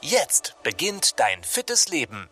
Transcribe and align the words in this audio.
Jetzt 0.00 0.54
beginnt 0.62 1.18
dein 1.18 1.42
fittes 1.42 1.88
Leben. 1.88 2.28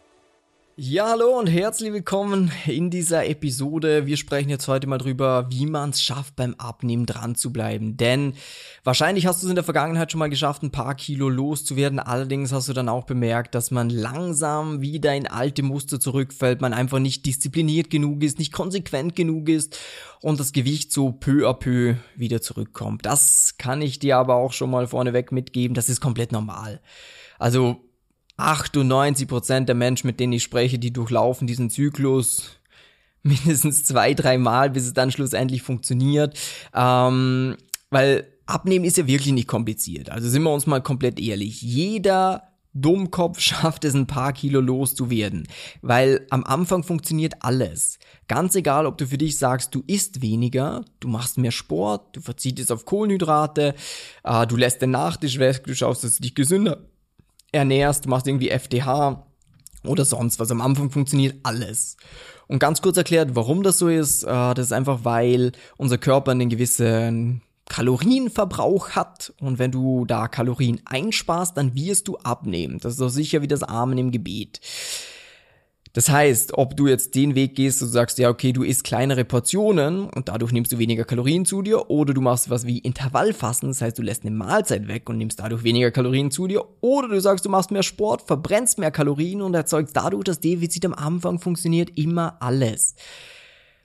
Ja, 0.76 1.08
hallo 1.08 1.36
und 1.36 1.48
herzlich 1.48 1.92
willkommen 1.92 2.52
in 2.66 2.90
dieser 2.90 3.26
Episode. 3.26 4.06
Wir 4.06 4.16
sprechen 4.16 4.50
jetzt 4.50 4.68
heute 4.68 4.86
mal 4.86 4.98
drüber, 4.98 5.46
wie 5.50 5.66
man 5.66 5.90
es 5.90 6.00
schafft, 6.00 6.36
beim 6.36 6.54
Abnehmen 6.58 7.06
dran 7.06 7.34
zu 7.34 7.52
bleiben. 7.52 7.96
Denn 7.96 8.34
wahrscheinlich 8.84 9.26
hast 9.26 9.42
du 9.42 9.46
es 9.46 9.50
in 9.50 9.56
der 9.56 9.64
Vergangenheit 9.64 10.12
schon 10.12 10.20
mal 10.20 10.30
geschafft, 10.30 10.62
ein 10.62 10.70
paar 10.70 10.94
Kilo 10.94 11.28
loszuwerden. 11.28 11.98
Allerdings 11.98 12.52
hast 12.52 12.68
du 12.68 12.72
dann 12.72 12.88
auch 12.88 13.04
bemerkt, 13.04 13.56
dass 13.56 13.72
man 13.72 13.90
langsam 13.90 14.80
wieder 14.80 15.12
in 15.14 15.26
alte 15.26 15.64
Muster 15.64 15.98
zurückfällt, 15.98 16.60
man 16.60 16.72
einfach 16.72 17.00
nicht 17.00 17.26
diszipliniert 17.26 17.90
genug 17.90 18.22
ist, 18.22 18.38
nicht 18.38 18.52
konsequent 18.52 19.16
genug 19.16 19.48
ist 19.48 19.76
und 20.20 20.38
das 20.38 20.52
Gewicht 20.52 20.92
so 20.92 21.10
peu 21.10 21.48
à 21.48 21.54
peu 21.54 21.96
wieder 22.14 22.42
zurückkommt. 22.42 23.06
Das 23.06 23.54
kann 23.58 23.82
ich 23.82 23.98
dir 23.98 24.18
aber 24.18 24.36
auch 24.36 24.52
schon 24.52 24.70
mal 24.70 24.86
vorneweg 24.86 25.32
mitgeben. 25.32 25.74
Das 25.74 25.88
ist 25.88 26.00
komplett 26.00 26.30
normal. 26.30 26.80
Also 27.38 27.86
98% 28.38 29.64
der 29.64 29.74
Menschen, 29.74 30.06
mit 30.06 30.20
denen 30.20 30.34
ich 30.34 30.42
spreche, 30.42 30.78
die 30.78 30.92
durchlaufen 30.92 31.46
diesen 31.46 31.70
Zyklus 31.70 32.58
mindestens 33.22 33.84
zwei, 33.84 34.14
dreimal, 34.14 34.70
bis 34.70 34.84
es 34.84 34.92
dann 34.92 35.10
schlussendlich 35.10 35.62
funktioniert. 35.62 36.38
Ähm, 36.74 37.56
weil 37.90 38.26
Abnehmen 38.46 38.84
ist 38.84 38.96
ja 38.96 39.06
wirklich 39.06 39.32
nicht 39.32 39.48
kompliziert. 39.48 40.10
Also 40.10 40.28
sind 40.28 40.42
wir 40.42 40.52
uns 40.52 40.66
mal 40.66 40.80
komplett 40.82 41.18
ehrlich. 41.18 41.62
Jeder 41.62 42.42
Dummkopf 42.74 43.40
schafft 43.40 43.84
es, 43.84 43.94
ein 43.94 44.06
paar 44.06 44.32
Kilo 44.32 44.60
loszuwerden. 44.60 45.48
Weil 45.82 46.26
am 46.30 46.44
Anfang 46.44 46.84
funktioniert 46.84 47.34
alles. 47.40 47.98
Ganz 48.28 48.54
egal, 48.54 48.86
ob 48.86 48.98
du 48.98 49.06
für 49.06 49.18
dich 49.18 49.38
sagst, 49.38 49.74
du 49.74 49.82
isst 49.86 50.22
weniger, 50.22 50.84
du 51.00 51.08
machst 51.08 51.38
mehr 51.38 51.52
Sport, 51.52 52.16
du 52.16 52.20
verzichtest 52.20 52.70
auf 52.70 52.84
Kohlenhydrate, 52.84 53.74
äh, 54.22 54.46
du 54.46 54.56
lässt 54.56 54.82
den 54.82 54.90
Nachtisch 54.90 55.38
weg, 55.38 55.64
du 55.64 55.74
schaust, 55.74 56.04
dass 56.04 56.16
du 56.16 56.22
dich 56.22 56.34
gesünder 56.34 56.86
ernährst, 57.56 58.04
du 58.04 58.08
machst 58.08 58.26
irgendwie 58.26 58.50
FDH 58.50 59.26
oder 59.84 60.04
sonst 60.04 60.38
was. 60.38 60.50
Am 60.50 60.60
Anfang 60.60 60.90
funktioniert 60.90 61.36
alles. 61.42 61.96
Und 62.48 62.58
ganz 62.58 62.80
kurz 62.82 62.96
erklärt, 62.96 63.34
warum 63.34 63.62
das 63.62 63.78
so 63.78 63.88
ist, 63.88 64.22
äh, 64.22 64.54
das 64.54 64.66
ist 64.66 64.72
einfach, 64.72 65.00
weil 65.02 65.52
unser 65.76 65.98
Körper 65.98 66.30
einen 66.30 66.48
gewissen 66.48 67.42
Kalorienverbrauch 67.68 68.90
hat 68.90 69.32
und 69.40 69.58
wenn 69.58 69.72
du 69.72 70.04
da 70.04 70.28
Kalorien 70.28 70.80
einsparst, 70.84 71.56
dann 71.56 71.74
wirst 71.74 72.06
du 72.06 72.16
abnehmen. 72.18 72.78
Das 72.78 72.92
ist 72.92 73.00
doch 73.00 73.08
sicher 73.08 73.42
wie 73.42 73.48
das 73.48 73.64
Amen 73.64 73.98
im 73.98 74.12
Gebet. 74.12 74.60
Das 75.96 76.10
heißt, 76.10 76.58
ob 76.58 76.76
du 76.76 76.88
jetzt 76.88 77.14
den 77.14 77.34
Weg 77.34 77.54
gehst 77.54 77.82
und 77.82 77.88
sagst, 77.88 78.18
ja, 78.18 78.28
okay, 78.28 78.52
du 78.52 78.62
isst 78.62 78.84
kleinere 78.84 79.24
Portionen 79.24 80.10
und 80.10 80.28
dadurch 80.28 80.52
nimmst 80.52 80.70
du 80.70 80.76
weniger 80.76 81.06
Kalorien 81.06 81.46
zu 81.46 81.62
dir, 81.62 81.88
oder 81.88 82.12
du 82.12 82.20
machst 82.20 82.50
was 82.50 82.66
wie 82.66 82.80
Intervallfasten, 82.80 83.70
das 83.70 83.80
heißt, 83.80 83.96
du 83.96 84.02
lässt 84.02 84.22
eine 84.22 84.36
Mahlzeit 84.36 84.88
weg 84.88 85.08
und 85.08 85.16
nimmst 85.16 85.40
dadurch 85.40 85.64
weniger 85.64 85.90
Kalorien 85.90 86.30
zu 86.30 86.48
dir, 86.48 86.62
oder 86.82 87.08
du 87.08 87.18
sagst, 87.18 87.46
du 87.46 87.48
machst 87.48 87.70
mehr 87.70 87.82
Sport, 87.82 88.20
verbrennst 88.20 88.78
mehr 88.78 88.90
Kalorien 88.90 89.40
und 89.40 89.54
erzeugst 89.54 89.96
dadurch 89.96 90.24
das 90.24 90.38
Defizit 90.38 90.84
am 90.84 90.92
Anfang, 90.92 91.38
funktioniert 91.38 91.96
immer 91.96 92.42
alles. 92.42 92.94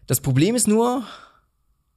Das 0.06 0.20
Problem 0.20 0.56
ist 0.56 0.68
nur, 0.68 1.06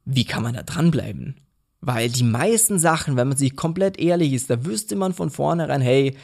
wie 0.04 0.24
kann 0.24 0.44
man 0.44 0.54
da 0.54 0.62
dranbleiben? 0.62 1.40
Weil 1.80 2.08
die 2.08 2.22
meisten 2.22 2.78
Sachen, 2.78 3.16
wenn 3.16 3.26
man 3.26 3.36
sich 3.36 3.56
komplett 3.56 3.98
ehrlich 3.98 4.32
ist, 4.32 4.48
da 4.48 4.64
wüsste 4.64 4.94
man 4.94 5.12
von 5.12 5.30
vornherein, 5.30 5.80
hey, 5.80 6.16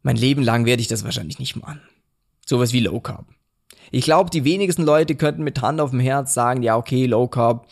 mein 0.00 0.16
Leben 0.16 0.42
lang 0.42 0.64
werde 0.64 0.80
ich 0.80 0.88
das 0.88 1.04
wahrscheinlich 1.04 1.38
nicht 1.38 1.56
machen. 1.56 1.82
Sowas 2.50 2.72
wie 2.72 2.80
Low 2.80 2.98
Carb. 2.98 3.26
Ich 3.92 4.02
glaube, 4.02 4.28
die 4.28 4.42
wenigsten 4.42 4.82
Leute 4.82 5.14
könnten 5.14 5.44
mit 5.44 5.62
Hand 5.62 5.80
auf 5.80 5.90
dem 5.90 6.00
Herz 6.00 6.34
sagen, 6.34 6.64
ja, 6.64 6.76
okay, 6.76 7.06
Low 7.06 7.28
Carb, 7.28 7.68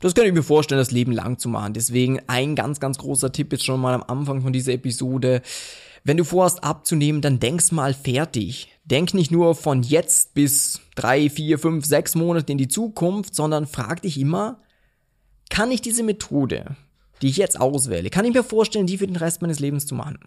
das 0.00 0.14
kann 0.14 0.26
ich 0.26 0.34
mir 0.34 0.42
vorstellen, 0.42 0.78
das 0.78 0.90
Leben 0.90 1.12
lang 1.12 1.38
zu 1.38 1.48
machen. 1.48 1.72
Deswegen 1.72 2.20
ein 2.26 2.54
ganz, 2.54 2.78
ganz 2.78 2.98
großer 2.98 3.32
Tipp 3.32 3.52
jetzt 3.52 3.64
schon 3.64 3.80
mal 3.80 3.94
am 3.94 4.02
Anfang 4.02 4.42
von 4.42 4.52
dieser 4.52 4.74
Episode. 4.74 5.40
Wenn 6.04 6.18
du 6.18 6.24
vorhast 6.24 6.62
abzunehmen, 6.62 7.22
dann 7.22 7.40
denkst 7.40 7.72
mal 7.72 7.94
fertig. 7.94 8.68
Denk 8.84 9.14
nicht 9.14 9.30
nur 9.30 9.54
von 9.54 9.82
jetzt 9.82 10.34
bis 10.34 10.82
drei, 10.94 11.30
vier, 11.30 11.58
fünf, 11.58 11.86
sechs 11.86 12.14
Monate 12.14 12.52
in 12.52 12.58
die 12.58 12.68
Zukunft, 12.68 13.34
sondern 13.34 13.66
frag 13.66 14.02
dich 14.02 14.20
immer, 14.20 14.60
kann 15.48 15.70
ich 15.70 15.80
diese 15.80 16.02
Methode, 16.02 16.76
die 17.22 17.28
ich 17.28 17.38
jetzt 17.38 17.58
auswähle, 17.58 18.10
kann 18.10 18.26
ich 18.26 18.34
mir 18.34 18.44
vorstellen, 18.44 18.86
die 18.86 18.98
für 18.98 19.06
den 19.06 19.16
Rest 19.16 19.40
meines 19.40 19.58
Lebens 19.58 19.86
zu 19.86 19.94
machen? 19.94 20.18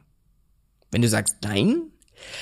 Wenn 0.89 1.03
du 1.03 1.07
sagst 1.07 1.35
nein, 1.43 1.90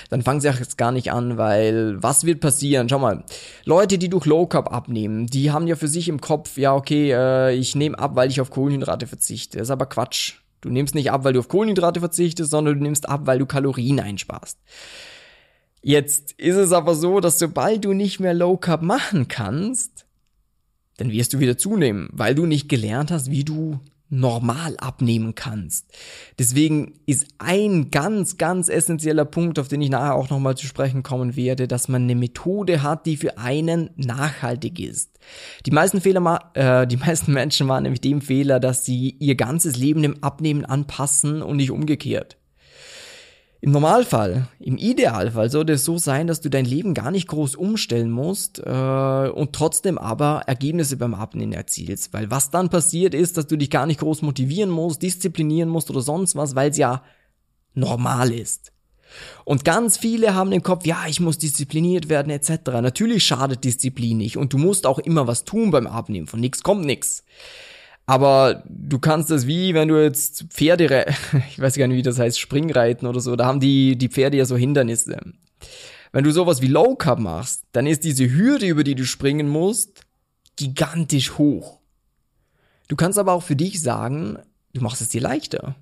dann 0.09 0.21
fangen 0.21 0.41
sie 0.41 0.49
auch 0.49 0.59
jetzt 0.59 0.77
gar 0.77 0.91
nicht 0.91 1.11
an, 1.11 1.37
weil 1.37 2.01
was 2.01 2.25
wird 2.25 2.39
passieren? 2.39 2.89
Schau 2.89 2.99
mal, 2.99 3.23
Leute, 3.65 3.97
die 3.97 4.09
durch 4.09 4.25
Low 4.25 4.45
Carb 4.47 4.71
abnehmen, 4.71 5.27
die 5.27 5.51
haben 5.51 5.67
ja 5.67 5.75
für 5.75 5.87
sich 5.87 6.07
im 6.07 6.21
Kopf, 6.21 6.57
ja 6.57 6.73
okay, 6.73 7.11
äh, 7.11 7.53
ich 7.53 7.75
nehme 7.75 7.97
ab, 7.97 8.15
weil 8.15 8.29
ich 8.29 8.41
auf 8.41 8.51
Kohlenhydrate 8.51 9.07
verzichte. 9.07 9.57
Das 9.57 9.67
ist 9.67 9.71
aber 9.71 9.85
Quatsch. 9.85 10.35
Du 10.61 10.69
nimmst 10.69 10.95
nicht 10.95 11.11
ab, 11.11 11.23
weil 11.23 11.33
du 11.33 11.39
auf 11.39 11.47
Kohlenhydrate 11.47 11.99
verzichtest, 11.99 12.51
sondern 12.51 12.77
du 12.77 12.83
nimmst 12.83 13.07
ab, 13.07 13.21
weil 13.25 13.39
du 13.39 13.45
Kalorien 13.45 13.99
einsparst. 13.99 14.57
Jetzt 15.81 16.33
ist 16.33 16.57
es 16.57 16.73
aber 16.73 16.95
so, 16.95 17.21
dass 17.21 17.39
sobald 17.39 17.85
du 17.85 17.93
nicht 17.93 18.19
mehr 18.19 18.33
Low 18.33 18.57
Carb 18.57 18.81
machen 18.81 19.27
kannst, 19.29 20.05
dann 20.97 21.11
wirst 21.11 21.33
du 21.33 21.39
wieder 21.39 21.57
zunehmen, 21.57 22.09
weil 22.11 22.35
du 22.35 22.45
nicht 22.45 22.67
gelernt 22.67 23.11
hast, 23.11 23.31
wie 23.31 23.45
du 23.45 23.79
normal 24.09 24.75
abnehmen 24.77 25.35
kannst. 25.35 25.85
Deswegen 26.39 26.99
ist 27.05 27.27
ein 27.37 27.91
ganz, 27.91 28.37
ganz 28.37 28.67
essentieller 28.67 29.25
Punkt, 29.25 29.59
auf 29.59 29.67
den 29.67 29.81
ich 29.81 29.89
nachher 29.89 30.15
auch 30.15 30.29
nochmal 30.29 30.57
zu 30.57 30.65
sprechen 30.65 31.03
kommen 31.03 31.35
werde, 31.35 31.67
dass 31.67 31.87
man 31.87 32.03
eine 32.03 32.15
Methode 32.15 32.81
hat, 32.81 33.05
die 33.05 33.17
für 33.17 33.37
einen 33.37 33.91
nachhaltig 33.95 34.79
ist. 34.79 35.11
Die 35.65 35.71
meisten 35.71 36.01
Fehler, 36.01 36.51
äh, 36.55 36.87
die 36.87 36.97
meisten 36.97 37.33
Menschen 37.33 37.67
machen 37.67 37.83
nämlich 37.83 38.01
dem 38.01 38.21
Fehler, 38.21 38.59
dass 38.59 38.85
sie 38.85 39.15
ihr 39.19 39.35
ganzes 39.35 39.77
Leben 39.77 40.01
dem 40.01 40.23
Abnehmen 40.23 40.65
anpassen 40.65 41.41
und 41.41 41.57
nicht 41.57 41.71
umgekehrt. 41.71 42.38
Im 43.61 43.71
Normalfall, 43.71 44.47
im 44.59 44.77
Idealfall 44.77 45.49
sollte 45.49 45.73
es 45.73 45.83
so 45.83 45.97
sein, 45.97 46.27
dass 46.27 46.39
du 46.39 46.49
dein 46.49 46.63
Leben 46.63 46.93
gar 46.93 47.11
nicht 47.11 47.27
groß 47.27 47.55
umstellen 47.55 48.09
musst 48.09 48.59
äh, 48.59 49.29
und 49.29 49.51
trotzdem 49.51 49.97
aber 49.97 50.43
Ergebnisse 50.47 50.95
beim 50.95 51.13
Abnehmen 51.13 51.51
erzielst. 51.51 52.13
Weil 52.13 52.31
was 52.31 52.51
dann 52.51 52.69
passiert 52.69 53.13
ist, 53.13 53.35
dass 53.35 53.47
du 53.47 53.57
dich 53.57 53.69
gar 53.69 53.85
nicht 53.85 53.99
groß 53.99 54.21
motivieren 54.21 54.69
musst, 54.69 55.01
disziplinieren 55.01 55.67
musst 55.67 55.89
oder 55.89 55.99
sonst 55.99 56.37
was, 56.37 56.55
weil 56.55 56.69
es 56.69 56.77
ja 56.77 57.03
normal 57.73 58.31
ist. 58.31 58.71
Und 59.43 59.65
ganz 59.65 59.97
viele 59.97 60.35
haben 60.35 60.53
im 60.53 60.63
Kopf, 60.63 60.85
ja, 60.85 61.03
ich 61.07 61.19
muss 61.19 61.37
diszipliniert 61.37 62.07
werden 62.07 62.29
etc. 62.29 62.51
Natürlich 62.65 63.25
schadet 63.25 63.65
Disziplin 63.65 64.17
nicht 64.17 64.37
und 64.37 64.53
du 64.53 64.57
musst 64.57 64.85
auch 64.85 64.99
immer 64.99 65.27
was 65.27 65.43
tun 65.43 65.71
beim 65.71 65.87
Abnehmen. 65.87 66.27
Von 66.27 66.39
nichts 66.39 66.63
kommt 66.63 66.85
nichts. 66.85 67.25
Aber 68.09 68.63
du 68.67 68.97
kannst 68.97 69.29
das 69.29 69.45
wie, 69.45 69.75
wenn 69.75 69.87
du 69.87 70.01
jetzt 70.01 70.45
Pferde, 70.49 71.05
ich 71.51 71.59
weiß 71.59 71.75
gar 71.75 71.85
nicht, 71.85 71.97
wie 71.97 72.01
das 72.01 72.17
heißt, 72.17 72.39
Springreiten 72.39 73.07
oder 73.07 73.19
so, 73.19 73.35
da 73.35 73.45
haben 73.45 73.59
die, 73.59 73.99
die 73.99 74.09
Pferde 74.09 74.35
ja 74.35 74.45
so 74.45 74.57
Hindernisse. 74.57 75.21
Wenn 76.11 76.23
du 76.23 76.31
sowas 76.31 76.59
wie 76.63 76.67
Low 76.69 76.95
Carb 76.95 77.19
machst, 77.19 77.65
dann 77.71 77.85
ist 77.85 78.03
diese 78.03 78.27
Hürde, 78.27 78.65
über 78.65 78.83
die 78.83 78.95
du 78.95 79.05
springen 79.05 79.47
musst, 79.47 80.07
gigantisch 80.55 81.37
hoch. 81.37 81.81
Du 82.87 82.95
kannst 82.95 83.19
aber 83.19 83.33
auch 83.33 83.43
für 83.43 83.55
dich 83.55 83.79
sagen, 83.79 84.39
du 84.73 84.81
machst 84.81 85.03
es 85.03 85.09
dir 85.09 85.21
leichter. 85.21 85.75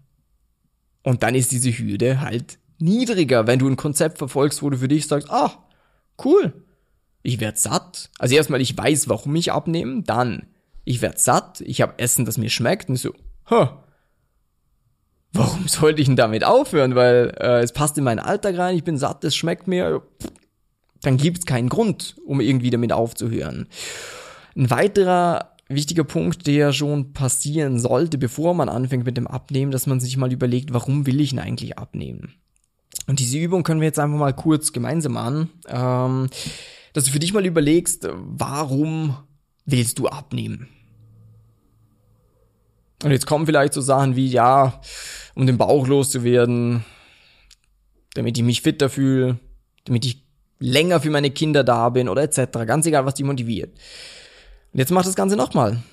Und 1.03 1.23
dann 1.23 1.33
ist 1.33 1.53
diese 1.53 1.71
Hürde 1.71 2.19
halt 2.19 2.59
niedriger, 2.77 3.47
wenn 3.47 3.59
du 3.59 3.69
ein 3.69 3.77
Konzept 3.77 4.17
verfolgst, 4.17 4.61
wo 4.61 4.69
du 4.69 4.79
für 4.79 4.89
dich 4.89 5.07
sagst, 5.07 5.31
ah, 5.31 5.63
cool, 6.25 6.65
ich 7.23 7.39
werd 7.39 7.57
satt. 7.57 8.09
Also 8.19 8.35
erstmal, 8.35 8.59
ich 8.59 8.77
weiß, 8.77 9.07
warum 9.07 9.33
ich 9.37 9.53
abnehme, 9.53 10.03
dann, 10.03 10.47
ich 10.87 11.01
werd 11.01 11.19
satt, 11.19 11.61
ich 11.61 11.81
habe 11.81 11.99
Essen, 11.99 12.25
das 12.25 12.37
mir 12.37 12.49
schmeckt 12.49 12.89
und 12.89 12.95
so, 12.95 13.13
huh, 13.49 13.67
warum 15.33 15.67
sollte 15.67 16.01
ich 16.01 16.07
denn 16.07 16.15
damit 16.15 16.43
aufhören? 16.43 16.95
Weil 16.95 17.35
äh, 17.39 17.61
es 17.61 17.73
passt 17.73 17.97
in 17.97 18.03
meinen 18.03 18.19
Alltag 18.19 18.57
rein, 18.57 18.75
ich 18.75 18.83
bin 18.83 18.97
satt, 18.97 19.23
es 19.23 19.35
schmeckt 19.35 19.67
mir, 19.67 20.01
dann 21.01 21.17
gibt's 21.17 21.45
keinen 21.45 21.69
Grund, 21.69 22.15
um 22.25 22.39
irgendwie 22.39 22.69
damit 22.69 22.93
aufzuhören. 22.93 23.67
Ein 24.55 24.69
weiterer 24.69 25.51
wichtiger 25.67 26.05
Punkt, 26.05 26.47
der 26.47 26.71
schon 26.71 27.11
passieren 27.11 27.79
sollte, 27.79 28.17
bevor 28.17 28.53
man 28.53 28.69
anfängt 28.69 29.05
mit 29.05 29.17
dem 29.17 29.27
Abnehmen, 29.27 29.71
dass 29.71 29.85
man 29.85 29.99
sich 29.99 30.15
mal 30.15 30.31
überlegt, 30.31 30.73
warum 30.73 31.05
will 31.05 31.19
ich 31.19 31.31
denn 31.31 31.39
eigentlich 31.39 31.77
abnehmen? 31.77 32.35
Und 33.05 33.19
diese 33.19 33.37
Übung 33.37 33.63
können 33.63 33.81
wir 33.81 33.87
jetzt 33.87 33.99
einfach 33.99 34.17
mal 34.17 34.33
kurz 34.33 34.71
gemeinsam 34.71 35.13
machen, 35.13 35.49
ähm, 35.67 36.29
dass 36.93 37.03
du 37.03 37.11
für 37.11 37.19
dich 37.19 37.33
mal 37.33 37.45
überlegst, 37.45 38.07
warum 38.13 39.17
willst 39.65 39.99
du 39.99 40.07
abnehmen? 40.07 40.69
Und 43.03 43.11
jetzt 43.11 43.27
kommen 43.27 43.45
vielleicht 43.45 43.73
so 43.73 43.81
Sachen 43.81 44.15
wie, 44.15 44.27
ja, 44.27 44.81
um 45.35 45.45
den 45.45 45.57
Bauch 45.57 45.87
loszuwerden, 45.87 46.83
damit 48.15 48.37
ich 48.37 48.43
mich 48.43 48.61
fitter 48.61 48.89
fühle, 48.89 49.39
damit 49.85 50.05
ich 50.05 50.25
länger 50.59 50.99
für 50.99 51.11
meine 51.11 51.29
Kinder 51.29 51.63
da 51.63 51.89
bin 51.89 52.09
oder 52.09 52.23
etc. 52.23 52.65
Ganz 52.65 52.85
egal, 52.85 53.05
was 53.05 53.13
die 53.13 53.23
motiviert. 53.23 53.77
Und 54.73 54.79
jetzt 54.79 54.91
mach 54.91 55.05
das 55.05 55.15
Ganze 55.15 55.35
nochmal. 55.35 55.83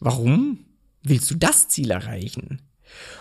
Warum 0.00 0.66
willst 1.02 1.30
du 1.30 1.34
das 1.34 1.68
Ziel 1.68 1.90
erreichen? 1.90 2.60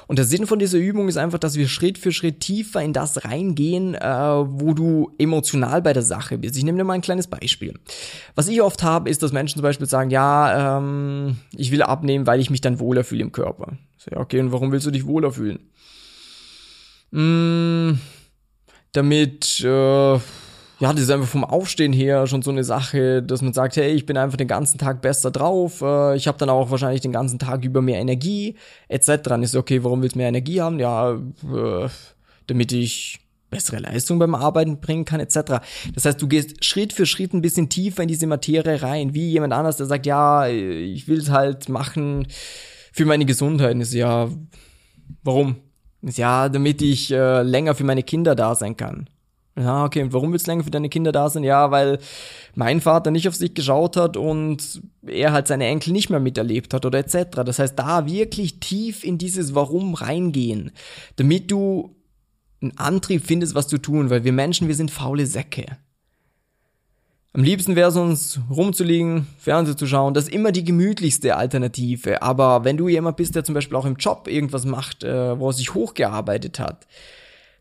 Und 0.07 0.19
der 0.19 0.25
Sinn 0.25 0.47
von 0.47 0.59
dieser 0.59 0.77
Übung 0.77 1.07
ist 1.07 1.17
einfach, 1.17 1.39
dass 1.39 1.55
wir 1.55 1.67
Schritt 1.67 1.97
für 1.97 2.11
Schritt 2.11 2.39
tiefer 2.39 2.81
in 2.81 2.93
das 2.93 3.25
reingehen, 3.25 3.95
äh, 3.95 3.99
wo 3.99 4.73
du 4.73 5.11
emotional 5.17 5.81
bei 5.81 5.93
der 5.93 6.03
Sache 6.03 6.37
bist. 6.37 6.57
Ich 6.57 6.63
nehme 6.63 6.77
dir 6.77 6.83
mal 6.83 6.93
ein 6.93 7.01
kleines 7.01 7.27
Beispiel. 7.27 7.73
Was 8.35 8.47
ich 8.47 8.61
oft 8.61 8.83
habe, 8.83 9.09
ist, 9.09 9.23
dass 9.23 9.31
Menschen 9.31 9.57
zum 9.57 9.63
Beispiel 9.63 9.87
sagen, 9.87 10.09
ja, 10.09 10.77
ähm, 10.77 11.37
ich 11.55 11.71
will 11.71 11.81
abnehmen, 11.81 12.27
weil 12.27 12.39
ich 12.39 12.49
mich 12.49 12.61
dann 12.61 12.79
wohler 12.79 13.03
fühle 13.03 13.21
im 13.21 13.31
Körper. 13.31 13.77
So, 13.97 14.11
ja, 14.11 14.19
okay, 14.19 14.39
und 14.39 14.51
warum 14.51 14.71
willst 14.71 14.85
du 14.85 14.91
dich 14.91 15.05
wohler 15.05 15.31
fühlen? 15.31 15.59
Hm, 17.11 17.99
damit, 18.91 19.61
äh, 19.61 20.19
ja, 20.79 20.91
das 20.91 21.03
ist 21.03 21.09
einfach 21.09 21.27
vom 21.27 21.43
Aufstehen 21.43 21.93
her 21.93 22.27
schon 22.27 22.41
so 22.41 22.51
eine 22.51 22.63
Sache, 22.63 23.23
dass 23.23 23.41
man 23.41 23.53
sagt, 23.53 23.77
hey, 23.77 23.93
ich 23.93 24.05
bin 24.05 24.17
einfach 24.17 24.37
den 24.37 24.47
ganzen 24.47 24.77
Tag 24.77 25.01
besser 25.01 25.31
drauf, 25.31 25.81
äh, 25.81 26.15
ich 26.15 26.27
habe 26.27 26.37
dann 26.37 26.49
auch 26.49 26.69
wahrscheinlich 26.71 27.01
den 27.01 27.13
ganzen 27.13 27.39
Tag 27.39 27.63
über 27.63 27.81
mehr 27.81 27.99
Energie, 27.99 28.55
etc. 28.89 29.23
Dann 29.23 29.43
ist 29.43 29.55
okay, 29.55 29.83
warum 29.83 30.01
willst 30.01 30.15
du 30.15 30.19
mehr 30.19 30.27
Energie 30.27 30.61
haben? 30.61 30.79
Ja, 30.79 31.13
äh, 31.13 31.89
damit 32.47 32.71
ich 32.71 33.19
bessere 33.49 33.79
Leistung 33.79 34.19
beim 34.19 34.35
Arbeiten 34.35 34.81
bringen 34.81 35.05
kann, 35.05 35.21
etc. 35.21 35.61
Das 35.93 36.05
heißt, 36.05 36.21
du 36.21 36.27
gehst 36.27 36.63
Schritt 36.65 36.91
für 36.91 37.05
Schritt 37.05 37.33
ein 37.33 37.41
bisschen 37.41 37.69
tiefer 37.69 38.01
in 38.03 38.09
diese 38.09 38.27
Materie 38.27 38.81
rein, 38.81 39.13
wie 39.13 39.29
jemand 39.29 39.53
anders, 39.53 39.77
der 39.77 39.85
sagt, 39.85 40.05
ja, 40.05 40.47
ich 40.47 41.07
will 41.07 41.19
es 41.19 41.29
halt 41.29 41.69
machen 41.69 42.27
für 42.91 43.05
meine 43.05 43.25
Gesundheit. 43.25 43.75
Und 43.75 43.81
ist 43.81 43.93
ja, 43.93 44.29
warum? 45.23 45.55
Ist 46.01 46.17
ja, 46.17 46.49
damit 46.49 46.81
ich 46.81 47.11
äh, 47.11 47.41
länger 47.43 47.75
für 47.75 47.85
meine 47.85 48.03
Kinder 48.03 48.35
da 48.35 48.55
sein 48.55 48.75
kann. 48.75 49.09
Ja, 49.57 49.85
okay, 49.85 50.03
und 50.03 50.11
warum 50.11 50.33
willst 50.33 50.47
du 50.47 50.51
länger 50.51 50.65
für 50.65 50.71
deine 50.71 50.89
Kinder 50.89 51.13
da 51.13 51.29
sein? 51.29 51.43
Ja, 51.43 51.71
weil 51.71 51.99
mein 52.55 52.81
Vater 52.81 53.09
nicht 53.09 53.27
auf 53.27 53.35
sich 53.35 53.53
geschaut 53.53 53.95
hat 53.95 54.17
und 54.17 54.81
er 55.07 55.31
halt 55.31 55.47
seine 55.47 55.67
Enkel 55.67 55.93
nicht 55.93 56.09
mehr 56.09 56.19
miterlebt 56.19 56.73
hat 56.73 56.85
oder 56.85 56.99
etc. 56.99 57.43
Das 57.45 57.59
heißt, 57.59 57.79
da 57.79 58.05
wirklich 58.05 58.59
tief 58.59 59.05
in 59.05 59.17
dieses 59.17 59.55
Warum 59.55 59.93
reingehen, 59.93 60.71
damit 61.15 61.51
du 61.51 61.95
einen 62.61 62.77
Antrieb 62.77 63.25
findest, 63.25 63.55
was 63.55 63.67
zu 63.67 63.77
tun, 63.77 64.09
weil 64.09 64.25
wir 64.25 64.33
Menschen, 64.33 64.67
wir 64.67 64.75
sind 64.75 64.91
faule 64.91 65.25
Säcke. 65.25 65.65
Am 67.31 67.43
liebsten 67.43 67.75
wäre 67.75 67.89
es 67.89 67.97
uns 67.97 68.39
rumzuliegen, 68.49 69.27
Fernsehen 69.37 69.77
zu 69.77 69.87
schauen. 69.87 70.13
Das 70.13 70.25
ist 70.25 70.33
immer 70.33 70.53
die 70.53 70.63
gemütlichste 70.63 71.35
Alternative. 71.35 72.21
Aber 72.21 72.63
wenn 72.63 72.77
du 72.77 72.87
jemand 72.87 73.17
bist, 73.17 73.35
der 73.35 73.43
zum 73.43 73.55
Beispiel 73.55 73.75
auch 73.75 73.85
im 73.85 73.97
Job 73.97 74.29
irgendwas 74.29 74.65
macht, 74.65 75.03
äh, 75.03 75.37
wo 75.37 75.49
er 75.49 75.53
sich 75.53 75.73
hochgearbeitet 75.73 76.59
hat, 76.59 76.87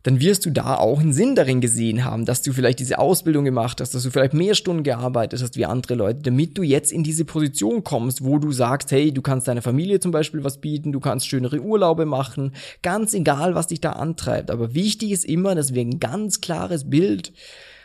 dann 0.05 0.21
wirst 0.21 0.45
du 0.45 0.51
da 0.51 0.77
auch 0.77 1.01
einen 1.01 1.15
Sinn 1.15 1.35
darin 1.35 1.63
gesehen 1.63 2.05
haben, 2.05 2.27
dass 2.27 2.43
du 2.43 2.53
vielleicht 2.53 2.79
diese 2.79 2.99
Ausbildung 2.99 3.45
gemacht 3.45 3.81
hast, 3.81 3.95
dass 3.95 4.03
du 4.03 4.11
vielleicht 4.11 4.35
mehr 4.35 4.55
Stunden 4.55 4.83
gearbeitet 4.83 5.43
hast 5.43 5.57
wie 5.57 5.65
andere 5.65 5.95
Leute, 5.95 6.21
damit 6.21 6.59
du 6.59 6.63
jetzt 6.63 6.93
in 6.93 7.03
diese 7.03 7.25
Position 7.25 7.85
kommst, 7.85 8.23
wo 8.23 8.39
du 8.39 8.53
sagst, 8.53 8.93
hey, 8.93 9.13
du 9.13 9.23
kannst 9.23 9.49
deiner 9.49 9.63
Familie 9.63 10.01
zum 10.01 10.13
Beispiel 10.13 10.45
was 10.45 10.61
bieten, 10.61 10.93
du 10.93 11.01
kannst 11.01 11.27
schönere 11.27 11.59
Urlaube 11.59 12.05
machen, 12.05 12.53
ganz 12.83 13.15
egal, 13.15 13.55
was 13.55 13.69
dich 13.69 13.81
da 13.81 13.93
antreibt. 13.93 14.51
Aber 14.51 14.75
wichtig 14.75 15.11
ist 15.11 15.25
immer, 15.25 15.55
dass 15.55 15.73
wir 15.73 15.81
ein 15.81 16.01
ganz 16.01 16.43
klares 16.43 16.91
Bild 16.91 17.33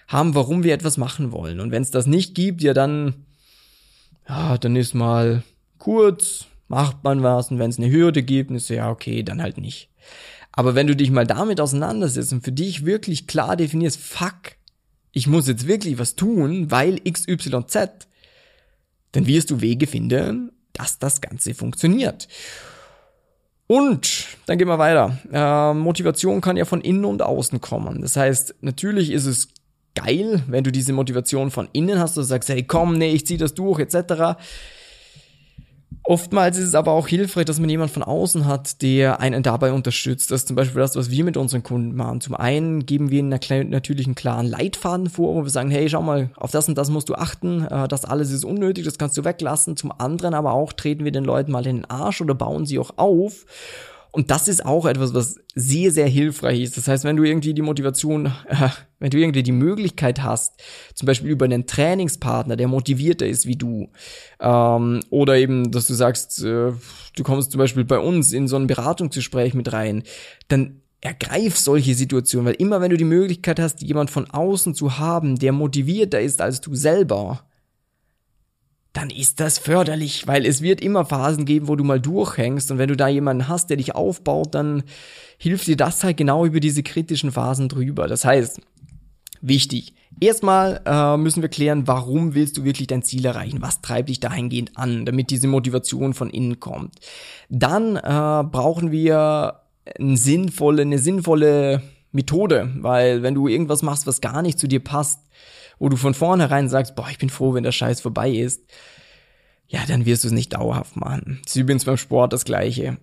haben, 0.10 0.36
warum 0.36 0.64
wir 0.64 0.74
etwas 0.74 0.98
machen 0.98 1.32
wollen. 1.32 1.62
Und 1.62 1.72
wenn 1.72 1.84
es 1.84 1.92
das 1.92 2.06
nicht 2.06 2.36
gibt, 2.36 2.62
ja 2.62 2.74
dann, 2.74 3.14
ja, 4.28 4.58
dann 4.58 4.76
ist 4.76 4.94
mal 4.94 5.44
kurz, 5.78 6.48
macht 6.68 7.02
man 7.06 7.24
was 7.24 7.50
und 7.50 7.60
wenn 7.60 7.70
es 7.70 7.78
eine 7.78 7.90
Hürde 7.90 8.24
gibt, 8.24 8.52
ist 8.52 8.70
ja 8.70 8.92
okay, 8.92 9.24
dann 9.24 9.42
halt 9.42 9.58
nicht. 9.58 9.90
Aber 10.52 10.76
wenn 10.76 10.88
du 10.88 10.96
dich 10.96 11.12
mal 11.12 11.28
damit 11.28 11.62
auseinandersetzt 11.62 12.34
und 12.34 12.44
für 12.44 12.52
dich 12.52 12.86
wirklich 12.86 13.28
klar 13.28 13.56
definierst, 13.56 14.00
fuck, 14.00 14.56
ich 15.12 15.28
muss 15.28 15.48
jetzt 15.48 15.68
wirklich 15.68 16.00
was 16.00 16.16
tun, 16.16 16.72
weil 16.72 17.00
XYZ, 17.00 18.08
dann 19.12 19.26
wirst 19.26 19.50
du 19.52 19.62
Wege 19.62 19.88
finden, 19.88 20.52
dass 20.74 21.00
das 21.00 21.22
Ganze 21.22 21.54
funktioniert. 21.54 22.28
Und 23.68 24.28
dann 24.48 24.58
gehen 24.58 24.68
wir 24.68 24.80
weiter. 24.80 25.20
Äh, 25.32 25.74
Motivation 25.76 26.42
kann 26.42 26.58
ja 26.58 26.66
von 26.66 26.82
innen 26.82 27.06
und 27.06 27.22
außen 27.22 27.62
kommen. 27.62 28.02
Das 28.02 28.16
heißt, 28.16 28.56
natürlich 28.62 29.12
ist 29.12 29.26
es 29.26 29.50
geil, 29.94 30.44
wenn 30.48 30.64
du 30.64 30.72
diese 30.72 30.94
Motivation 30.94 31.52
von 31.52 31.70
innen 31.74 32.00
hast, 32.00 32.18
du 32.18 32.22
sagst, 32.24 32.50
hey, 32.50 32.64
komm, 32.64 32.98
nee, 32.98 33.12
ich 33.12 33.28
zieh 33.28 33.38
das 33.38 33.54
durch, 33.54 33.80
etc. 33.80 34.40
Oftmals 36.04 36.58
ist 36.58 36.70
es 36.70 36.76
aber 36.76 36.94
auch 36.94 37.08
hilfreich, 37.08 37.46
dass 37.46 37.60
man 37.60 37.70
jemand 37.70 37.92
von 37.92 38.02
außen 38.02 38.48
hat, 38.48 38.82
der 38.82 39.20
einen 39.20 39.44
dabei 39.44 39.72
unterstützt. 39.72 40.32
Das 40.32 40.42
ist 40.42 40.48
zum 40.48 40.56
Beispiel 40.56 40.82
das, 40.82 40.96
was 40.96 41.12
wir 41.12 41.24
mit 41.24 41.38
unseren 41.38 41.62
Kunden 41.62 41.96
machen. 41.96 42.20
Zum 42.20 42.34
einen 42.34 42.86
geben 42.88 43.12
wir 43.12 43.20
ihnen 43.20 43.30
natürlich 43.30 44.08
einen 44.08 44.16
klaren 44.16 44.48
Leitfaden 44.48 45.10
vor, 45.10 45.36
wo 45.36 45.44
wir 45.44 45.52
sagen, 45.52 45.70
hey, 45.70 45.88
schau 45.88 46.02
mal, 46.02 46.32
auf 46.36 46.50
das 46.50 46.68
und 46.68 46.80
das 46.80 46.90
musst 46.90 47.10
du 47.10 47.14
achten, 47.14 47.64
äh, 47.66 47.88
das 47.88 48.06
alles 48.06 48.32
ist 48.32 48.44
unnötig, 48.44 48.86
das 48.86 48.98
kannst 48.98 49.18
du 49.18 49.24
weglassen. 49.24 49.78
Zum 49.78 49.92
anderen 49.96 50.34
aber 50.34 50.54
auch 50.54 50.74
treten 50.74 51.06
wir 51.06 51.12
den 51.12 51.26
Leuten 51.26 51.52
mal 51.52 51.68
in 51.68 51.78
den 51.78 51.90
Arsch 51.92 52.22
oder 52.22 52.34
bauen 52.34 52.66
sie 52.66 52.80
auch 52.80 52.92
auf 52.98 53.46
und 54.12 54.32
das 54.32 54.48
ist 54.48 54.66
auch 54.66 54.86
etwas, 54.86 55.14
was 55.14 55.36
sehr, 55.54 55.92
sehr 55.92 56.08
hilfreich 56.08 56.62
ist. 56.62 56.78
Das 56.78 56.88
heißt, 56.88 57.04
wenn 57.04 57.16
du 57.16 57.24
irgendwie 57.24 57.54
die 57.54 57.62
Motivation, 57.62 58.26
äh, 58.48 58.70
wenn 59.00 59.12
du 59.12 59.18
irgendwie 59.18 59.44
die 59.44 59.52
Möglichkeit 59.52 60.24
hast, 60.24 60.62
zum 60.96 61.06
Beispiel 61.06 61.30
über 61.30 61.46
einen 61.46 61.68
Trainingspartner, 61.68 62.56
der 62.56 62.68
motivierter 62.68 63.28
ist 63.28 63.46
wie 63.46 63.56
du, 63.56 63.90
ähm, 64.40 65.02
oder 65.12 65.38
eben, 65.38 65.72
dass 65.72 65.88
du 65.88 65.94
sagst, 65.94 66.44
äh, 66.44 66.72
du 67.16 67.24
kommst 67.24 67.52
zum 67.52 67.60
Beispiel 67.60 67.86
bei 67.86 68.00
uns 68.00 68.34
in 68.34 68.48
so 68.48 68.56
ein 68.56 68.68
Beratungsgespräch 68.68 69.54
mit 69.54 69.72
rein, 69.74 70.04
dann 70.48 70.82
ergreif 71.02 71.58
solche 71.58 71.94
Situationen, 71.94 72.48
weil 72.48 72.56
immer 72.56 72.82
wenn 72.82 72.92
du 72.92 72.98
die 72.98 73.06
Möglichkeit 73.06 73.60
hast, 73.60 73.82
jemand 73.82 74.10
von 74.10 74.30
außen 74.30 74.74
zu 74.74 74.98
haben, 74.98 75.38
der 75.38 75.52
motivierter 75.52 76.20
ist 76.20 76.42
als 76.42 76.62
du 76.62 76.76
selber, 76.76 77.49
dann 78.94 79.10
ist 79.10 79.40
das 79.40 79.60
förderlich, 79.60 80.26
weil 80.28 80.46
es 80.46 80.62
wird 80.62 80.82
immer 80.82 81.06
Phasen 81.06 81.46
geben, 81.46 81.68
wo 81.68 81.76
du 81.76 81.84
mal 81.84 82.00
durchhängst 82.00 82.72
und 82.72 82.80
wenn 82.80 82.90
du 82.90 82.98
da 82.98 83.08
jemanden 83.08 83.48
hast, 83.48 83.70
der 83.70 83.78
dich 83.78 83.96
aufbaut, 83.96 84.56
dann 84.56 84.84
hilft 85.38 85.68
dir 85.68 85.78
das 85.78 86.04
halt 86.04 86.18
genau 86.18 86.46
über 86.46 86.60
diese 86.60 86.82
kritischen 86.82 87.32
Phasen 87.32 87.70
drüber. 87.70 88.08
Das 88.08 88.26
heißt, 88.26 88.60
wichtig, 89.42 89.94
erstmal 90.20 90.82
äh, 90.86 91.18
müssen 91.18 91.42
wir 91.42 91.50
klären, 91.50 91.88
warum 91.88 92.34
willst 92.34 92.58
du 92.58 92.64
wirklich 92.64 92.88
dein 92.88 93.04
Ziel 93.04 93.26
erreichen? 93.26 93.62
Was 93.62 93.82
treibt 93.82 94.10
dich 94.10 94.20
dahingehend 94.20 94.76
an, 94.76 95.06
damit 95.06 95.30
diese 95.30 95.48
Motivation 95.48 96.16
von 96.16 96.32
innen 96.32 96.60
kommt? 96.60 96.96
Dann 97.50 97.96
äh, 97.96 98.44
brauchen 98.44 98.92
wir 98.92 99.62
eine 99.98 100.18
sinnvolle, 100.18 100.82
eine 100.82 101.00
sinnvolle 101.00 101.84
Methode, 102.12 102.72
weil 102.78 103.22
wenn 103.22 103.36
du 103.36 103.48
irgendwas 103.48 103.84
machst, 103.84 104.08
was 104.08 104.20
gar 104.20 104.42
nicht 104.42 104.58
zu 104.60 104.68
dir 104.68 104.84
passt, 104.84 105.20
wo 105.80 105.90
du 105.90 105.98
von 105.98 106.14
vornherein 106.14 106.70
sagst, 106.70 106.96
boah, 106.96 107.08
ich 107.10 107.18
bin 107.18 107.30
froh, 107.30 107.54
wenn 107.54 107.64
der 107.64 107.72
Scheiß 107.72 108.02
vorbei 108.02 108.30
ist, 108.30 108.62
ja, 109.68 109.80
dann 109.88 110.06
wirst 110.06 110.24
du 110.24 110.28
es 110.28 110.34
nicht 110.34 110.54
dauerhaft 110.54 110.96
machen. 110.98 111.40
Das 111.44 111.56
ist 111.56 111.62
übrigens 111.62 111.86
beim 111.86 111.98
Sport 111.98 112.34
das 112.34 112.46
Gleiche. 112.46 112.98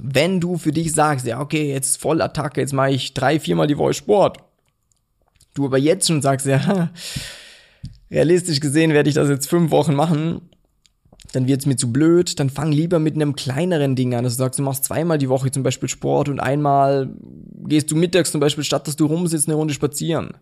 Wenn 0.00 0.40
du 0.40 0.58
für 0.58 0.72
dich 0.72 0.92
sagst, 0.92 1.26
ja, 1.26 1.40
okay, 1.40 1.72
jetzt 1.72 2.00
Vollattacke, 2.00 2.60
jetzt 2.60 2.72
mache 2.72 2.90
ich 2.90 3.14
drei, 3.14 3.40
viermal 3.40 3.66
die 3.66 3.78
Woche 3.78 3.94
Sport, 3.94 4.38
du 5.54 5.64
aber 5.64 5.78
jetzt 5.78 6.06
schon 6.06 6.22
sagst, 6.22 6.46
ja, 6.46 6.90
realistisch 8.10 8.60
gesehen 8.60 8.92
werde 8.92 9.08
ich 9.08 9.14
das 9.14 9.28
jetzt 9.28 9.48
fünf 9.48 9.70
Wochen 9.70 9.94
machen, 9.94 10.42
dann 11.32 11.46
wird's 11.46 11.66
mir 11.66 11.76
zu 11.76 11.92
blöd, 11.92 12.38
dann 12.38 12.50
fang 12.50 12.72
lieber 12.72 12.98
mit 12.98 13.14
einem 13.14 13.34
kleineren 13.34 13.96
Ding 13.96 14.14
an. 14.14 14.24
Also 14.24 14.36
du 14.36 14.38
sagst, 14.38 14.58
du 14.58 14.62
machst 14.62 14.84
zweimal 14.84 15.18
die 15.18 15.28
Woche 15.28 15.50
zum 15.50 15.62
Beispiel 15.62 15.88
Sport 15.88 16.28
und 16.28 16.40
einmal 16.40 17.14
gehst 17.66 17.90
du 17.90 17.96
mittags 17.96 18.32
zum 18.32 18.40
Beispiel, 18.40 18.64
statt 18.64 18.86
dass 18.86 18.96
du 18.96 19.06
rumsitzt, 19.06 19.48
eine 19.48 19.56
Runde 19.56 19.74
spazieren 19.74 20.34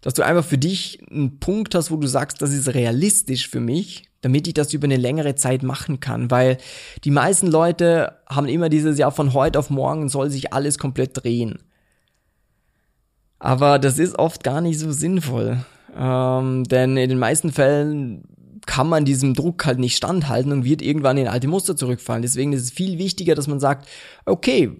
dass 0.00 0.14
du 0.14 0.24
einfach 0.24 0.44
für 0.44 0.58
dich 0.58 1.00
einen 1.10 1.40
Punkt 1.40 1.74
hast, 1.74 1.90
wo 1.90 1.96
du 1.96 2.06
sagst, 2.06 2.40
das 2.42 2.52
ist 2.52 2.74
realistisch 2.74 3.48
für 3.48 3.60
mich, 3.60 4.08
damit 4.20 4.46
ich 4.46 4.54
das 4.54 4.72
über 4.72 4.84
eine 4.84 4.96
längere 4.96 5.34
Zeit 5.34 5.62
machen 5.62 6.00
kann, 6.00 6.30
weil 6.30 6.58
die 7.04 7.10
meisten 7.10 7.46
Leute 7.46 8.18
haben 8.28 8.48
immer 8.48 8.68
dieses 8.68 8.98
Jahr 8.98 9.12
von 9.12 9.32
heute 9.32 9.58
auf 9.58 9.70
morgen 9.70 10.08
soll 10.08 10.30
sich 10.30 10.52
alles 10.52 10.78
komplett 10.78 11.22
drehen. 11.22 11.58
Aber 13.38 13.78
das 13.78 13.98
ist 13.98 14.18
oft 14.18 14.42
gar 14.42 14.60
nicht 14.60 14.78
so 14.78 14.90
sinnvoll, 14.90 15.64
ähm, 15.96 16.64
denn 16.64 16.96
in 16.96 17.08
den 17.08 17.18
meisten 17.18 17.52
Fällen 17.52 18.24
kann 18.66 18.88
man 18.88 19.04
diesem 19.04 19.34
Druck 19.34 19.64
halt 19.64 19.78
nicht 19.78 19.96
standhalten 19.96 20.52
und 20.52 20.64
wird 20.64 20.82
irgendwann 20.82 21.16
in 21.16 21.28
alte 21.28 21.48
Muster 21.48 21.76
zurückfallen. 21.76 22.22
Deswegen 22.22 22.52
ist 22.52 22.64
es 22.64 22.70
viel 22.70 22.98
wichtiger, 22.98 23.34
dass 23.34 23.46
man 23.46 23.60
sagt, 23.60 23.88
okay, 24.26 24.70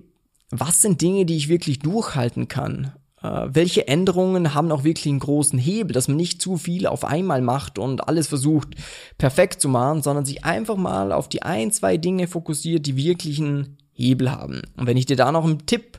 was 0.51 0.83
sind 0.83 1.01
Dinge, 1.01 1.25
die 1.25 1.37
ich 1.37 1.49
wirklich 1.49 1.79
durchhalten 1.79 2.49
kann? 2.49 2.93
Äh, 3.23 3.49
welche 3.49 3.89
Änderungen 3.89 4.55
haben 4.55 4.71
auch 4.71 4.85
wirklich 4.85 5.07
einen 5.07 5.19
großen 5.19 5.59
Hebel, 5.59 5.93
dass 5.93 6.09
man 6.09 6.17
nicht 6.17 6.41
zu 6.41 6.57
viel 6.57 6.87
auf 6.87 7.05
einmal 7.05 7.43
macht 7.43 7.79
und 7.79 8.09
alles 8.09 8.29
versucht 8.29 8.75
perfekt 9.19 9.61
zu 9.61 9.69
machen, 9.69 10.03
sondern 10.03 10.25
sich 10.25 10.45
einfach 10.45 10.77
mal 10.77 11.13
auf 11.13 11.29
die 11.29 11.43
ein, 11.43 11.73
zwei 11.73 11.97
Dinge 11.97 12.29
fokussiert, 12.29 12.87
die 12.87 12.97
wirklichen 12.97 13.79
Hebel 13.93 14.31
haben. 14.31 14.63
Und 14.77 14.87
wenn 14.87 14.97
ich 14.97 15.07
dir 15.07 15.17
da 15.17 15.33
noch 15.33 15.45
einen 15.45 15.67
Tipp 15.67 15.99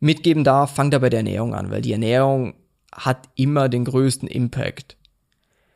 mitgeben 0.00 0.44
darf, 0.44 0.74
fang 0.74 0.90
da 0.90 0.98
bei 0.98 1.10
der 1.10 1.20
Ernährung 1.20 1.54
an, 1.54 1.70
weil 1.70 1.82
die 1.82 1.92
Ernährung 1.92 2.54
hat 2.92 3.28
immer 3.34 3.68
den 3.68 3.84
größten 3.84 4.28
Impact. 4.28 4.96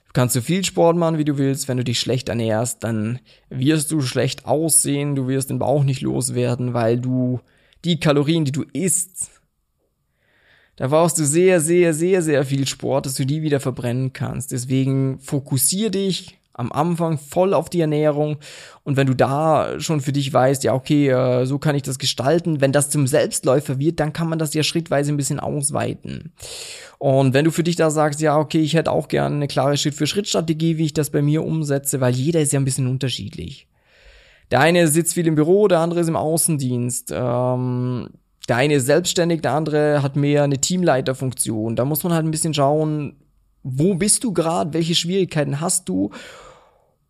Du 0.07 0.13
kannst 0.13 0.35
so 0.35 0.41
viel 0.41 0.65
Sport 0.65 0.97
machen, 0.97 1.19
wie 1.19 1.25
du 1.25 1.37
willst. 1.37 1.69
Wenn 1.69 1.77
du 1.77 1.85
dich 1.85 2.01
schlecht 2.01 2.29
ernährst, 2.29 2.83
dann 2.85 3.19
wirst 3.51 3.91
du 3.91 4.01
schlecht 4.01 4.47
aussehen, 4.47 5.15
du 5.15 5.29
wirst 5.29 5.51
den 5.51 5.59
Bauch 5.59 5.85
nicht 5.85 6.01
loswerden, 6.01 6.73
weil 6.73 6.99
du 6.99 7.41
die 7.85 8.01
Kalorien, 8.01 8.45
die 8.45 8.53
du 8.53 8.65
isst, 8.73 9.38
Da 10.79 10.87
brauchst 10.87 11.19
du 11.19 11.25
sehr, 11.25 11.61
sehr, 11.61 11.93
sehr, 11.93 12.23
sehr 12.23 12.45
viel 12.45 12.67
Sport, 12.69 13.07
dass 13.07 13.15
du 13.15 13.27
die 13.27 13.43
wieder 13.43 13.59
verbrennen 13.59 14.13
kannst. 14.13 14.53
Deswegen 14.53 15.19
fokussier 15.19 15.91
dich 15.91 16.39
am 16.53 16.71
Anfang 16.71 17.19
voll 17.19 17.53
auf 17.53 17.69
die 17.69 17.81
Ernährung 17.81 18.37
und 18.83 18.97
wenn 18.97 19.07
du 19.07 19.15
da 19.15 19.79
schon 19.79 20.01
für 20.01 20.13
dich 20.13 20.33
weißt, 20.33 20.65
ja 20.65 20.75
okay, 20.75 21.09
äh, 21.09 21.47
so 21.47 21.59
kann 21.59 21.77
ich 21.77 21.83
das 21.83 21.99
gestalten, 21.99 22.61
wenn 22.61 22.73
das 22.73 22.91
zum 22.91 23.07
Selbstläufer 23.07 23.79
wird, 23.79 24.01
dann 24.01 24.13
kann 24.13 24.29
man 24.29 24.41
das 24.41 24.55
ja 24.55 24.65
schrittweise 24.65 25.13
ein 25.13 25.17
bisschen 25.17 25.39
ausweiten. 25.39 26.33
Und 26.99 27.33
wenn 27.33 27.45
du 27.45 27.53
für 27.53 27.63
dich 27.63 27.77
da 27.77 27.91
sagst, 27.91 28.21
ja 28.21 28.37
okay, 28.39 28.59
ich 28.59 28.75
hätte 28.75 28.91
auch 28.91 29.07
gerne 29.07 29.37
eine 29.37 29.47
klare 29.47 29.77
Schritt-für-Schritt-Strategie, 29.77 30.79
wie 30.79 30.87
ich 30.87 30.95
das 30.95 31.11
bei 31.11 31.23
mir 31.23 31.45
umsetze, 31.45 32.01
weil 32.01 32.13
jeder 32.13 32.41
ist 32.41 32.53
ja 32.53 32.59
ein 32.59 32.65
bisschen 32.65 32.89
unterschiedlich. 32.89 33.69
Der 34.51 34.61
eine 34.61 34.89
sitzt 34.89 35.15
viel 35.15 35.29
im 35.29 35.37
Büro, 35.37 35.69
der 35.69 35.79
andere 35.79 36.01
ist 36.01 36.09
im 36.09 36.17
Außendienst. 36.17 37.13
Ähm, 37.15 38.09
der 38.49 38.57
eine 38.57 38.75
ist 38.75 38.87
selbstständig, 38.87 39.43
der 39.43 39.53
andere 39.53 40.03
hat 40.03 40.17
mehr 40.17 40.43
eine 40.43 40.59
Teamleiterfunktion. 40.59 41.77
Da 41.77 41.85
muss 41.85 42.03
man 42.03 42.13
halt 42.13 42.25
ein 42.25 42.31
bisschen 42.31 42.55
schauen, 42.55 43.17
wo 43.63 43.95
bist 43.95 44.25
du 44.25 44.33
gerade, 44.33 44.73
welche 44.73 44.95
Schwierigkeiten 44.95 45.61
hast 45.61 45.89
du 45.89 46.11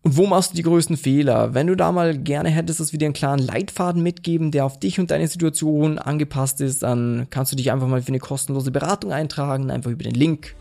und 0.02 0.16
wo 0.16 0.26
machst 0.26 0.52
du 0.52 0.56
die 0.56 0.62
größten 0.62 0.96
Fehler? 0.96 1.54
Wenn 1.54 1.66
du 1.66 1.76
da 1.76 1.92
mal 1.92 2.16
gerne 2.16 2.48
hättest, 2.48 2.80
dass 2.80 2.92
wir 2.92 2.98
dir 2.98 3.06
einen 3.06 3.14
klaren 3.14 3.40
Leitfaden 3.40 4.02
mitgeben, 4.02 4.50
der 4.50 4.64
auf 4.64 4.78
dich 4.78 4.98
und 4.98 5.10
deine 5.10 5.28
Situation 5.28 5.98
angepasst 5.98 6.60
ist, 6.60 6.82
dann 6.82 7.26
kannst 7.30 7.52
du 7.52 7.56
dich 7.56 7.70
einfach 7.70 7.88
mal 7.88 8.02
für 8.02 8.08
eine 8.08 8.18
kostenlose 8.18 8.70
Beratung 8.70 9.12
eintragen, 9.12 9.70
einfach 9.70 9.90
über 9.90 10.04
den 10.04 10.14
Link 10.14 10.54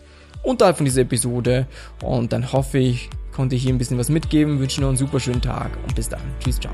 unterhalb 0.44 0.78
von 0.78 0.86
dieser 0.86 1.02
Episode. 1.02 1.68
Und 2.04 2.34
dann 2.34 2.52
hoffe 2.52 2.78
ich, 2.78 3.10
konnte 3.32 3.56
ich 3.56 3.64
hier 3.64 3.74
ein 3.74 3.78
bisschen 3.78 3.98
was 3.98 4.10
mitgeben, 4.10 4.60
wünsche 4.60 4.82
noch 4.82 4.90
einen 4.90 4.98
super 4.98 5.20
schönen 5.20 5.42
Tag 5.42 5.72
und 5.88 5.96
bis 5.96 6.10
dann. 6.10 6.22
Tschüss, 6.40 6.60
ciao. 6.60 6.74